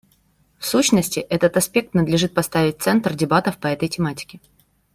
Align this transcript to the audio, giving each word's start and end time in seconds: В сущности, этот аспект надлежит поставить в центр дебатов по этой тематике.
В 0.57 0.65
сущности, 0.65 1.19
этот 1.19 1.57
аспект 1.57 1.93
надлежит 1.93 2.33
поставить 2.33 2.79
в 2.79 2.81
центр 2.81 3.13
дебатов 3.13 3.59
по 3.59 3.67
этой 3.67 3.87
тематике. 3.87 4.41